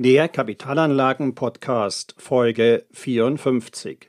Der 0.00 0.28
Kapitalanlagen-Podcast 0.28 2.14
Folge 2.18 2.86
54. 2.92 4.08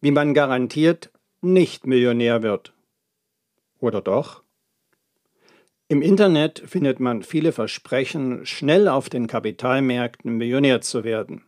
Wie 0.00 0.10
man 0.10 0.34
garantiert 0.34 1.12
nicht 1.40 1.86
Millionär 1.86 2.42
wird. 2.42 2.74
Oder 3.78 4.00
doch? 4.00 4.42
Im 5.86 6.02
Internet 6.02 6.64
findet 6.66 6.98
man 6.98 7.22
viele 7.22 7.52
Versprechen, 7.52 8.44
schnell 8.44 8.88
auf 8.88 9.08
den 9.08 9.28
Kapitalmärkten 9.28 10.36
Millionär 10.36 10.80
zu 10.80 11.04
werden. 11.04 11.44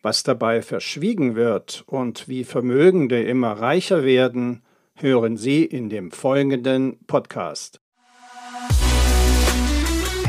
Was 0.00 0.22
dabei 0.22 0.62
verschwiegen 0.62 1.34
wird 1.34 1.84
und 1.86 2.26
wie 2.26 2.44
Vermögende 2.44 3.22
immer 3.22 3.52
reicher 3.52 4.02
werden, 4.02 4.62
hören 4.94 5.36
Sie 5.36 5.62
in 5.66 5.90
dem 5.90 6.10
folgenden 6.10 7.04
Podcast. 7.04 7.81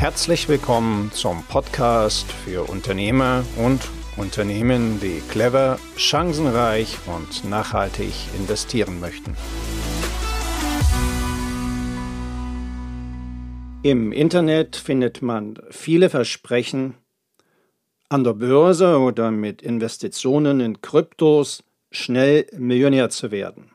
Herzlich 0.04 0.50
willkommen 0.50 1.10
zum 1.12 1.44
Podcast 1.44 2.30
für 2.30 2.68
Unternehmer 2.68 3.42
und 3.56 3.80
Unternehmen, 4.18 5.00
die 5.00 5.22
clever, 5.30 5.78
chancenreich 5.96 6.98
und 7.06 7.48
nachhaltig 7.48 8.12
investieren 8.36 9.00
möchten. 9.00 9.34
Im 13.82 14.12
Internet 14.12 14.76
findet 14.76 15.22
man 15.22 15.58
viele 15.70 16.10
Versprechen, 16.10 16.96
an 18.10 18.24
der 18.24 18.34
Börse 18.34 18.98
oder 18.98 19.30
mit 19.30 19.62
Investitionen 19.62 20.60
in 20.60 20.82
Kryptos 20.82 21.64
schnell 21.90 22.44
Millionär 22.52 23.08
zu 23.08 23.30
werden. 23.30 23.73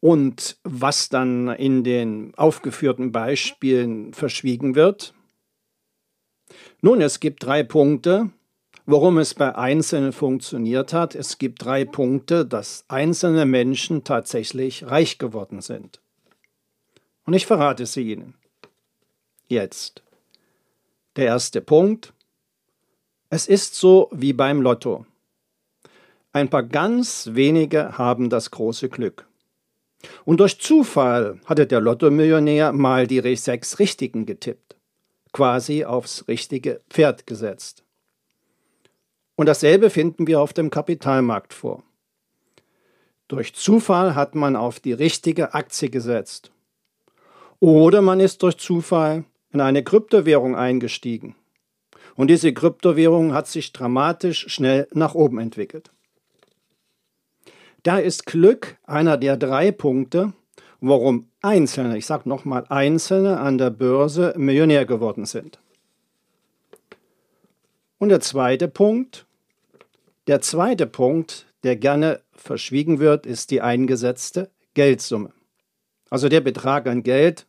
Und 0.00 0.58
was 0.62 1.08
dann 1.08 1.48
in 1.48 1.82
den 1.82 2.34
aufgeführten 2.36 3.12
Beispielen 3.12 4.12
verschwiegen 4.12 4.74
wird? 4.74 5.14
Nun, 6.82 7.00
es 7.00 7.20
gibt 7.20 7.44
drei 7.44 7.62
Punkte, 7.62 8.30
warum 8.84 9.18
es 9.18 9.34
bei 9.34 9.54
Einzelnen 9.54 10.12
funktioniert 10.12 10.92
hat. 10.92 11.14
Es 11.14 11.38
gibt 11.38 11.64
drei 11.64 11.84
Punkte, 11.84 12.46
dass 12.46 12.84
einzelne 12.88 13.46
Menschen 13.46 14.04
tatsächlich 14.04 14.86
reich 14.86 15.18
geworden 15.18 15.60
sind. 15.60 16.00
Und 17.24 17.34
ich 17.34 17.46
verrate 17.46 17.86
sie 17.86 18.12
Ihnen. 18.12 18.34
Jetzt. 19.48 20.02
Der 21.16 21.26
erste 21.26 21.60
Punkt. 21.60 22.12
Es 23.30 23.48
ist 23.48 23.74
so 23.74 24.08
wie 24.12 24.32
beim 24.32 24.62
Lotto. 24.62 25.04
Ein 26.32 26.48
paar 26.48 26.62
ganz 26.62 27.30
wenige 27.32 27.98
haben 27.98 28.30
das 28.30 28.50
große 28.50 28.88
Glück. 28.88 29.25
Und 30.24 30.40
durch 30.40 30.60
Zufall 30.60 31.40
hatte 31.46 31.66
der 31.66 31.80
Lottomillionär 31.80 32.72
mal 32.72 33.06
die 33.06 33.36
sechs 33.36 33.78
Richtigen 33.78 34.26
getippt, 34.26 34.76
quasi 35.32 35.84
aufs 35.84 36.26
richtige 36.28 36.80
Pferd 36.90 37.26
gesetzt. 37.26 37.84
Und 39.36 39.46
dasselbe 39.46 39.90
finden 39.90 40.26
wir 40.26 40.40
auf 40.40 40.52
dem 40.52 40.70
Kapitalmarkt 40.70 41.52
vor. 41.52 41.82
Durch 43.28 43.54
Zufall 43.54 44.14
hat 44.14 44.34
man 44.34 44.56
auf 44.56 44.80
die 44.80 44.92
richtige 44.92 45.52
Aktie 45.52 45.90
gesetzt. 45.90 46.52
Oder 47.60 48.02
man 48.02 48.20
ist 48.20 48.42
durch 48.42 48.56
Zufall 48.56 49.24
in 49.52 49.60
eine 49.60 49.82
Kryptowährung 49.82 50.54
eingestiegen. 50.54 51.34
Und 52.14 52.28
diese 52.28 52.52
Kryptowährung 52.52 53.34
hat 53.34 53.46
sich 53.46 53.72
dramatisch 53.72 54.48
schnell 54.48 54.88
nach 54.92 55.14
oben 55.14 55.38
entwickelt. 55.38 55.90
Da 57.86 57.98
ist 57.98 58.26
Glück 58.26 58.78
einer 58.82 59.16
der 59.16 59.36
drei 59.36 59.70
Punkte, 59.70 60.32
warum 60.80 61.28
Einzelne, 61.40 61.96
ich 61.96 62.04
sage 62.04 62.28
nochmal 62.28 62.64
Einzelne 62.68 63.38
an 63.38 63.58
der 63.58 63.70
Börse 63.70 64.34
Millionär 64.36 64.86
geworden 64.86 65.24
sind. 65.24 65.60
Und 67.98 68.08
der 68.08 68.18
zweite 68.18 68.66
Punkt, 68.66 69.24
der 70.26 70.40
zweite 70.40 70.88
Punkt, 70.88 71.46
der 71.62 71.76
gerne 71.76 72.22
verschwiegen 72.32 72.98
wird, 72.98 73.24
ist 73.24 73.52
die 73.52 73.60
eingesetzte 73.60 74.50
Geldsumme. 74.74 75.32
Also 76.10 76.28
der 76.28 76.40
Betrag 76.40 76.88
an 76.88 77.04
Geld, 77.04 77.46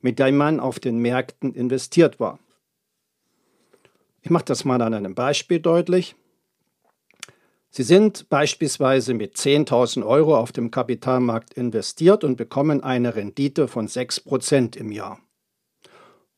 mit 0.00 0.18
dem 0.18 0.36
man 0.36 0.58
auf 0.58 0.80
den 0.80 0.98
Märkten 0.98 1.54
investiert 1.54 2.18
war. 2.18 2.40
Ich 4.20 4.30
mache 4.30 4.46
das 4.46 4.64
mal 4.64 4.82
an 4.82 4.94
einem 4.94 5.14
Beispiel 5.14 5.60
deutlich. 5.60 6.16
Sie 7.76 7.82
sind 7.82 8.30
beispielsweise 8.30 9.12
mit 9.12 9.36
10.000 9.36 10.02
Euro 10.06 10.34
auf 10.34 10.50
dem 10.50 10.70
Kapitalmarkt 10.70 11.52
investiert 11.52 12.24
und 12.24 12.36
bekommen 12.36 12.82
eine 12.82 13.14
Rendite 13.14 13.68
von 13.68 13.86
6% 13.86 14.78
im 14.78 14.90
Jahr. 14.90 15.20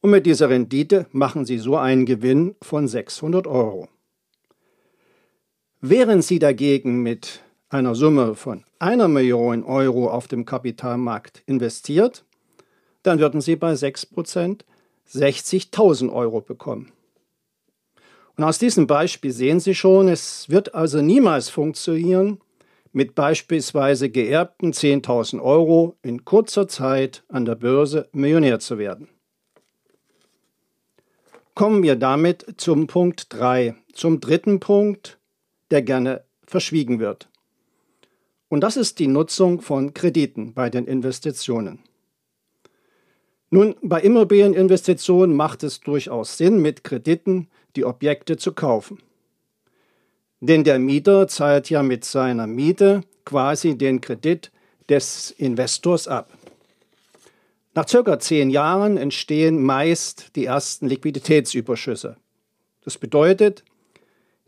Und 0.00 0.10
mit 0.10 0.26
dieser 0.26 0.50
Rendite 0.50 1.06
machen 1.12 1.44
Sie 1.44 1.58
so 1.58 1.76
einen 1.76 2.06
Gewinn 2.06 2.56
von 2.60 2.88
600 2.88 3.46
Euro. 3.46 3.86
Wären 5.80 6.22
Sie 6.22 6.40
dagegen 6.40 7.04
mit 7.04 7.44
einer 7.68 7.94
Summe 7.94 8.34
von 8.34 8.64
einer 8.80 9.06
Million 9.06 9.62
Euro 9.62 10.10
auf 10.10 10.26
dem 10.26 10.44
Kapitalmarkt 10.44 11.44
investiert, 11.46 12.24
dann 13.04 13.20
würden 13.20 13.40
Sie 13.40 13.54
bei 13.54 13.74
6% 13.74 14.62
60.000 15.08 16.12
Euro 16.12 16.40
bekommen. 16.40 16.90
Und 18.38 18.44
aus 18.44 18.58
diesem 18.58 18.86
Beispiel 18.86 19.32
sehen 19.32 19.58
Sie 19.58 19.74
schon, 19.74 20.06
es 20.06 20.48
wird 20.48 20.72
also 20.72 21.02
niemals 21.02 21.48
funktionieren, 21.48 22.40
mit 22.92 23.16
beispielsweise 23.16 24.10
geerbten 24.10 24.72
10.000 24.72 25.42
Euro 25.42 25.96
in 26.02 26.24
kurzer 26.24 26.68
Zeit 26.68 27.24
an 27.28 27.44
der 27.44 27.56
Börse 27.56 28.08
Millionär 28.12 28.60
zu 28.60 28.78
werden. 28.78 29.08
Kommen 31.56 31.82
wir 31.82 31.96
damit 31.96 32.46
zum 32.58 32.86
Punkt 32.86 33.26
3, 33.30 33.74
zum 33.92 34.20
dritten 34.20 34.60
Punkt, 34.60 35.18
der 35.72 35.82
gerne 35.82 36.22
verschwiegen 36.46 37.00
wird. 37.00 37.28
Und 38.48 38.60
das 38.60 38.76
ist 38.76 39.00
die 39.00 39.08
Nutzung 39.08 39.60
von 39.60 39.94
Krediten 39.94 40.54
bei 40.54 40.70
den 40.70 40.86
Investitionen. 40.86 41.80
Nun, 43.50 43.76
bei 43.80 44.00
Immobilieninvestitionen 44.00 45.34
macht 45.34 45.62
es 45.62 45.80
durchaus 45.80 46.36
Sinn, 46.36 46.60
mit 46.60 46.84
Krediten 46.84 47.48
die 47.76 47.84
Objekte 47.84 48.36
zu 48.36 48.52
kaufen. 48.52 48.98
Denn 50.40 50.64
der 50.64 50.78
Mieter 50.78 51.28
zahlt 51.28 51.70
ja 51.70 51.82
mit 51.82 52.04
seiner 52.04 52.46
Miete 52.46 53.02
quasi 53.24 53.76
den 53.76 54.00
Kredit 54.00 54.52
des 54.88 55.30
Investors 55.30 56.08
ab. 56.08 56.32
Nach 57.74 57.88
circa 57.88 58.18
zehn 58.18 58.50
Jahren 58.50 58.96
entstehen 58.96 59.62
meist 59.62 60.36
die 60.36 60.46
ersten 60.46 60.86
Liquiditätsüberschüsse. 60.88 62.16
Das 62.84 62.98
bedeutet, 62.98 63.64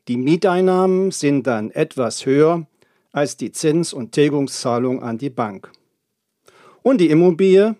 die 0.08 0.16
Mieteinnahmen 0.16 1.10
sind 1.10 1.46
dann 1.46 1.70
etwas 1.70 2.26
höher 2.26 2.66
als 3.12 3.36
die 3.36 3.52
Zins- 3.52 3.92
und 3.92 4.12
Tilgungszahlung 4.12 5.02
an 5.02 5.18
die 5.18 5.30
Bank. 5.30 5.70
Und 6.82 6.98
die 7.00 7.10
Immobilie 7.10 7.76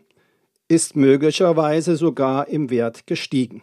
ist 0.70 0.94
möglicherweise 0.94 1.96
sogar 1.96 2.46
im 2.46 2.70
Wert 2.70 3.08
gestiegen. 3.08 3.60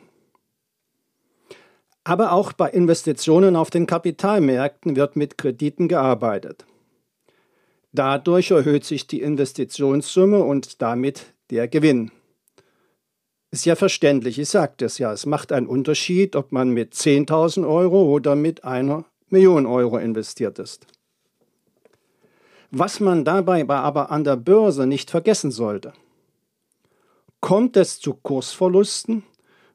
Aber 2.03 2.33
auch 2.33 2.51
bei 2.51 2.69
Investitionen 2.69 3.55
auf 3.55 3.69
den 3.69 3.85
Kapitalmärkten 3.85 4.97
wird 4.97 5.15
mit 5.15 5.37
Krediten 5.37 5.87
gearbeitet. 5.87 6.65
Dadurch 7.93 8.51
erhöht 8.51 8.83
sich 8.83 9.07
die 9.07 9.21
Investitionssumme 9.21 10.43
und 10.43 10.81
damit 10.81 11.33
der 11.49 11.69
Gewinn. 11.69 12.11
Ist 13.51 13.65
ja 13.65 13.77
verständlich, 13.77 14.37
ich 14.37 14.49
sagte 14.49 14.83
es 14.83 14.97
ja, 14.97 15.13
es 15.13 15.25
macht 15.25 15.53
einen 15.53 15.67
Unterschied, 15.67 16.35
ob 16.35 16.51
man 16.51 16.71
mit 16.71 16.93
10.000 16.93 17.65
Euro 17.65 18.03
oder 18.03 18.35
mit 18.35 18.65
einer 18.65 19.05
Million 19.29 19.65
Euro 19.65 19.97
investiert 19.97 20.59
ist. 20.59 20.85
Was 22.69 22.99
man 22.99 23.23
dabei 23.23 23.65
aber 23.69 24.11
an 24.11 24.25
der 24.25 24.35
Börse 24.35 24.85
nicht 24.85 25.09
vergessen 25.09 25.51
sollte– 25.51 25.93
Kommt 27.39 27.77
es 27.77 27.99
zu 27.99 28.13
Kursverlusten, 28.13 29.23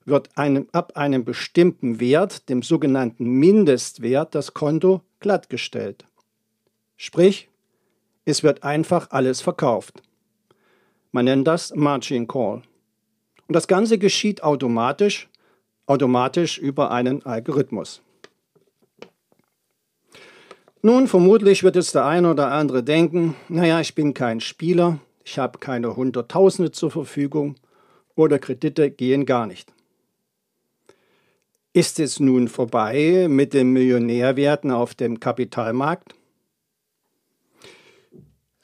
wird 0.04 0.36
einem, 0.36 0.68
ab 0.72 0.96
einem 0.96 1.24
bestimmten 1.24 2.00
Wert, 2.00 2.48
dem 2.48 2.62
sogenannten 2.62 3.24
Mindestwert, 3.24 4.34
das 4.34 4.52
Konto 4.52 5.02
glattgestellt. 5.20 6.04
Sprich, 6.96 7.48
es 8.24 8.42
wird 8.42 8.62
einfach 8.62 9.10
alles 9.10 9.40
verkauft. 9.40 10.02
Man 11.12 11.26
nennt 11.26 11.46
das 11.46 11.74
Margin 11.74 12.26
Call. 12.26 12.62
Und 13.48 13.54
das 13.54 13.68
Ganze 13.68 13.98
geschieht 13.98 14.42
automatisch, 14.42 15.28
automatisch 15.86 16.58
über 16.58 16.90
einen 16.90 17.24
Algorithmus. 17.24 18.02
Nun, 20.80 21.06
vermutlich 21.06 21.62
wird 21.62 21.76
jetzt 21.76 21.94
der 21.94 22.06
eine 22.06 22.30
oder 22.30 22.50
andere 22.50 22.82
denken, 22.82 23.36
naja, 23.48 23.80
ich 23.80 23.94
bin 23.94 24.14
kein 24.14 24.40
Spieler, 24.40 24.98
ich 25.24 25.38
habe 25.38 25.58
keine 25.58 25.96
Hunderttausende 25.96 26.72
zur 26.72 26.90
Verfügung 26.90 27.56
oder 28.14 28.38
Kredite 28.38 28.90
gehen 28.90 29.26
gar 29.26 29.46
nicht. 29.46 29.72
Ist 31.72 31.98
es 31.98 32.20
nun 32.20 32.48
vorbei 32.48 33.26
mit 33.28 33.54
den 33.54 33.72
Millionärwerten 33.72 34.70
auf 34.70 34.94
dem 34.94 35.20
Kapitalmarkt? 35.20 36.14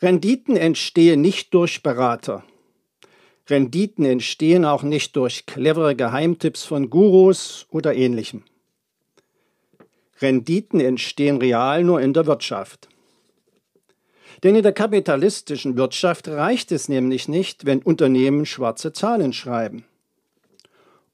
Renditen 0.02 0.56
entstehen 0.56 1.22
nicht 1.22 1.54
durch 1.54 1.82
Berater. 1.82 2.44
Renditen 3.48 4.04
entstehen 4.04 4.64
auch 4.64 4.82
nicht 4.82 5.16
durch 5.16 5.46
clevere 5.46 5.96
Geheimtipps 5.96 6.64
von 6.64 6.90
Gurus 6.90 7.66
oder 7.70 7.94
ähnlichem. 7.94 8.44
Renditen 10.20 10.80
entstehen 10.80 11.38
real 11.38 11.82
nur 11.82 12.00
in 12.00 12.12
der 12.12 12.26
Wirtschaft. 12.26 12.88
Denn 14.42 14.54
in 14.54 14.62
der 14.62 14.72
kapitalistischen 14.72 15.76
Wirtschaft 15.76 16.28
reicht 16.28 16.70
es 16.70 16.88
nämlich 16.88 17.28
nicht, 17.28 17.66
wenn 17.66 17.82
Unternehmen 17.82 18.46
schwarze 18.46 18.92
Zahlen 18.92 19.32
schreiben. 19.32 19.84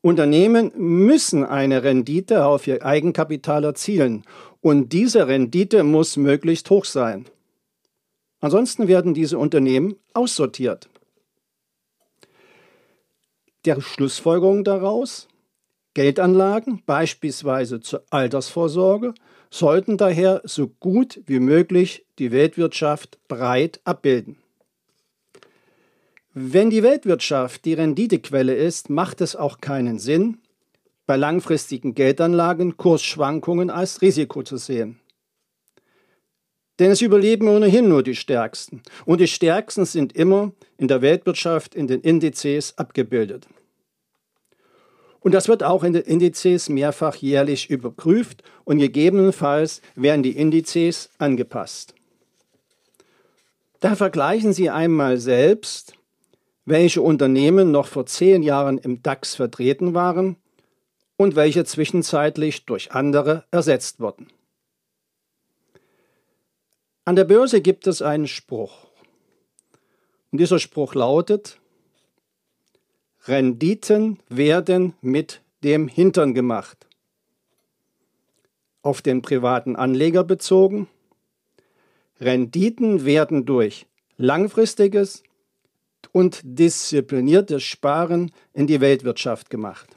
Unternehmen 0.03 0.71
müssen 0.77 1.45
eine 1.45 1.83
Rendite 1.83 2.45
auf 2.45 2.67
ihr 2.67 2.85
Eigenkapital 2.85 3.65
erzielen 3.65 4.25
und 4.61 4.93
diese 4.93 5.29
Rendite 5.29 5.83
muss 5.83 6.19
möglichst 6.19 6.69
hoch 6.69 6.85
sein. 6.85 7.25
Ansonsten 8.41 8.89
werden 8.89 9.15
diese 9.15 9.39
Unternehmen 9.39 9.97
aussortiert. 10.13 10.91
Der 13.65 13.81
Schlussfolgerung 13.81 14.63
daraus, 14.65 15.29
Geldanlagen, 15.95 16.83
beispielsweise 16.85 17.81
zur 17.81 18.05
Altersvorsorge, 18.11 19.15
sollten 19.55 19.97
daher 19.97 20.43
so 20.43 20.67
gut 20.67 21.21
wie 21.27 21.39
möglich 21.39 22.05
die 22.19 22.33
Weltwirtschaft 22.33 23.19
breit 23.29 23.81
abbilden. 23.85 24.37
Wenn 26.33 26.71
die 26.71 26.83
Weltwirtschaft 26.83 27.65
die 27.65 27.75
Renditequelle 27.75 28.57
ist, 28.57 28.91
macht 28.91 29.21
es 29.21 29.37
auch 29.37 29.61
keinen 29.61 30.01
Sinn, 30.01 30.39
bei 31.07 31.15
langfristigen 31.17 31.95
Geldanlagen 31.95 32.77
Kursschwankungen 32.77 33.71
als 33.71 34.03
Risiko 34.03 34.43
zu 34.43 34.57
sehen. 34.57 34.99
Denn 36.81 36.91
es 36.91 37.01
überleben 37.01 37.47
ohnehin 37.47 37.89
nur 37.89 38.03
die 38.03 38.17
Stärksten. 38.17 38.83
Und 39.05 39.21
die 39.21 39.29
Stärksten 39.29 39.85
sind 39.85 40.17
immer 40.17 40.51
in 40.79 40.89
der 40.89 41.01
Weltwirtschaft 41.01 41.77
in 41.77 41.87
den 41.87 42.01
Indizes 42.01 42.77
abgebildet. 42.77 43.47
Und 45.25 45.33
das 45.33 45.49
wird 45.49 45.63
auch 45.63 45.85
in 45.85 45.95
den 45.95 46.03
Indizes 46.03 46.69
mehrfach 46.69 47.17
jährlich 47.17 47.71
überprüft 47.71 48.43
und 48.65 48.79
gegebenenfalls 48.79 49.81
werden 49.95 50.23
die 50.23 50.37
Indizes 50.37 51.09
angepasst. 51.17 51.95
Da 53.81 53.97
vergleichen 53.97 54.53
Sie 54.53 54.69
einmal 54.69 55.17
selbst, 55.17 55.95
welche 56.67 57.01
Unternehmen 57.01 57.71
noch 57.71 57.87
vor 57.87 58.05
zehn 58.05 58.43
Jahren 58.43 58.77
im 58.77 59.03
DAX 59.03 59.35
vertreten 59.35 59.95
waren 59.95 60.37
und 61.17 61.37
welche 61.37 61.65
zwischenzeitlich 61.65 62.67
durch 62.67 62.93
andere 62.93 63.45
ersetzt 63.51 64.01
wurden. 64.01 64.27
An 67.07 67.17
der 67.17 67.25
Börse 67.25 67.63
gibt 67.63 67.87
es 67.87 68.03
einen 68.03 68.29
Spruch. 68.29 68.89
Und 70.33 70.39
dieser 70.39 70.59
Spruch 70.59 70.95
lautet, 70.95 71.61
Renditen 73.27 74.19
werden 74.29 74.95
mit 75.01 75.41
dem 75.63 75.89
Hintern 75.89 76.35
gemacht. 76.35 76.87
Auf 78.83 79.01
den 79.01 79.23
privaten 79.23 79.77
Anleger 79.77 80.25
bezogen, 80.25 80.89
Renditen 82.21 83.07
werden 83.07 83.47
durch 83.47 83.87
langfristiges 84.19 85.23
und 86.13 86.41
diszipliniertes 86.45 87.63
Sparen 87.63 88.31
in 88.53 88.67
die 88.67 88.83
Weltwirtschaft 88.83 89.49
gemacht. 89.49 89.89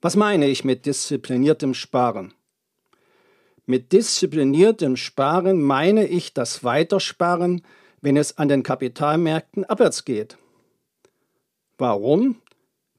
Was 0.00 0.16
meine 0.16 0.48
ich 0.48 0.64
mit 0.64 0.86
diszipliniertem 0.86 1.74
Sparen? 1.74 2.32
Mit 3.66 3.92
diszipliniertem 3.92 4.96
Sparen 4.96 5.62
meine 5.62 6.06
ich 6.06 6.32
das 6.32 6.64
Weitersparen, 6.64 7.62
wenn 8.00 8.16
es 8.16 8.38
an 8.38 8.48
den 8.48 8.62
Kapitalmärkten 8.62 9.64
abwärts 9.64 10.04
geht. 10.04 10.38
Warum? 11.78 12.36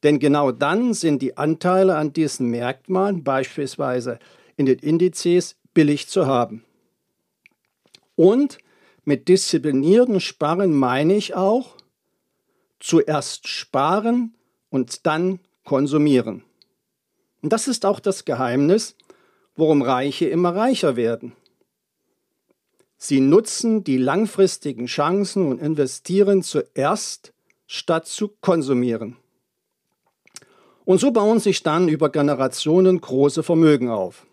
Denn 0.04 0.20
genau 0.20 0.52
dann 0.52 0.94
sind 0.94 1.22
die 1.22 1.38
Anteile 1.38 1.96
an 1.96 2.12
diesen 2.14 2.48
Märkten, 2.50 3.24
beispielsweise 3.24 4.20
in 4.58 4.66
den 4.66 4.80
Indizes, 4.80 5.56
billig 5.74 6.08
zu 6.08 6.28
haben. 6.28 6.64
Und 8.16 8.58
mit 9.06 9.28
diszipliniertem 9.28 10.20
Sparen 10.20 10.74
meine 10.74 11.16
ich 11.16 11.34
auch 11.34 11.78
zuerst 12.80 13.48
sparen 13.48 14.36
und 14.70 15.06
dann 15.06 15.40
konsumieren. 15.64 16.44
Und 17.42 17.52
das 17.54 17.68
ist 17.68 17.86
auch 17.86 18.00
das 18.00 18.26
Geheimnis, 18.26 18.96
worum 19.56 19.82
Reiche 19.82 20.28
immer 20.28 20.56
reicher 20.56 20.96
werden. 20.96 21.34
Sie 22.98 23.20
nutzen 23.20 23.84
die 23.84 23.98
langfristigen 23.98 24.86
Chancen 24.86 25.48
und 25.48 25.62
investieren 25.62 26.42
zuerst, 26.42 27.34
statt 27.68 28.08
zu 28.08 28.30
konsumieren. 28.42 29.18
Und 30.86 31.00
so 31.00 31.12
bauen 31.12 31.40
sich 31.40 31.64
dann 31.64 31.88
über 31.88 32.10
Generationen 32.10 33.00
große 33.00 33.44
Vermögen 33.44 33.90
auf. 33.90 34.28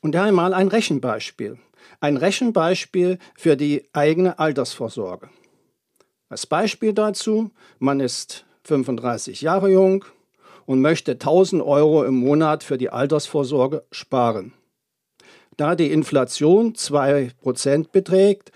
Und 0.00 0.12
da 0.12 0.24
einmal 0.24 0.54
ein 0.54 0.68
Rechenbeispiel. 0.68 1.58
Ein 2.00 2.16
Rechenbeispiel 2.16 3.18
für 3.36 3.56
die 3.56 3.88
eigene 3.92 4.38
Altersvorsorge. 4.38 5.30
Als 6.28 6.46
Beispiel 6.46 6.92
dazu, 6.92 7.50
man 7.78 8.00
ist 8.00 8.44
35 8.64 9.40
Jahre 9.40 9.70
jung, 9.70 10.04
und 10.68 10.82
möchte 10.82 11.12
1000 11.12 11.62
Euro 11.62 12.04
im 12.04 12.16
Monat 12.16 12.62
für 12.62 12.76
die 12.76 12.90
Altersvorsorge 12.90 13.84
sparen. 13.90 14.52
Da 15.56 15.74
die 15.74 15.90
Inflation 15.90 16.74
2% 16.74 17.86
beträgt, 17.90 18.52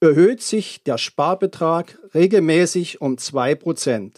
erhöht 0.00 0.42
sich 0.42 0.82
der 0.84 0.98
Sparbetrag 0.98 1.98
regelmäßig 2.14 3.00
um 3.00 3.16
2%. 3.16 4.12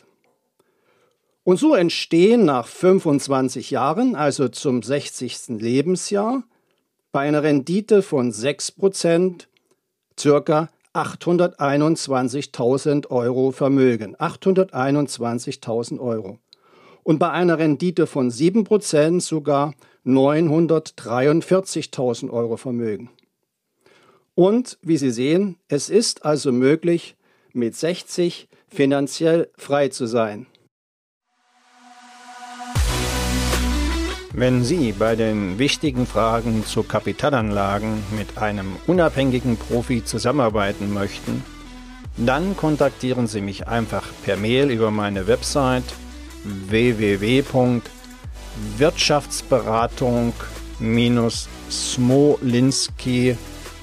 Und 1.45 1.59
so 1.59 1.75
entstehen 1.75 2.45
nach 2.45 2.67
25 2.67 3.71
Jahren, 3.71 4.15
also 4.15 4.49
zum 4.49 4.83
60. 4.83 5.61
Lebensjahr, 5.61 6.43
bei 7.13 7.21
einer 7.21 7.43
Rendite 7.43 8.03
von 8.03 8.31
6% 8.31 9.47
circa 10.19 10.69
821.000 10.95 13.09
Euro 13.11 13.53
Vermögen. 13.53 14.17
821.000 14.17 15.99
Euro 15.99 16.39
und 17.03 17.19
bei 17.19 17.31
einer 17.31 17.59
Rendite 17.59 18.07
von 18.07 18.31
7% 18.31 19.21
sogar 19.21 19.75
943.000 20.07 22.31
Euro 22.31 22.57
Vermögen. 22.57 23.11
Und 24.41 24.79
wie 24.81 24.97
Sie 24.97 25.11
sehen, 25.11 25.57
es 25.69 25.91
ist 25.91 26.25
also 26.25 26.51
möglich, 26.51 27.15
mit 27.53 27.77
60 27.77 28.49
finanziell 28.71 29.51
frei 29.59 29.89
zu 29.89 30.07
sein. 30.07 30.47
Wenn 34.33 34.65
Sie 34.65 34.93
bei 34.93 35.15
den 35.15 35.59
wichtigen 35.59 36.07
Fragen 36.07 36.65
zu 36.65 36.85
Kapitalanlagen 36.85 38.03
mit 38.17 38.39
einem 38.39 38.77
unabhängigen 38.87 39.59
Profi 39.59 40.07
zusammenarbeiten 40.07 40.91
möchten, 40.91 41.45
dann 42.17 42.57
kontaktieren 42.57 43.27
Sie 43.27 43.43
mich 43.43 43.69
einfach 43.69 44.09
per 44.25 44.39
Mail 44.39 44.71
über 44.71 44.91
meine 44.91 45.27
Website 45.27 45.85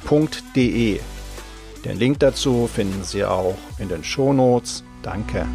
www.wirtschaftsberatung-smolinski.de. 0.07 0.99
Den 1.85 1.99
Link 1.99 2.19
dazu 2.19 2.67
finden 2.67 3.03
Sie 3.03 3.23
auch 3.23 3.55
in 3.79 3.89
den 3.89 4.03
Shownotes. 4.03 4.83
Danke. 5.03 5.45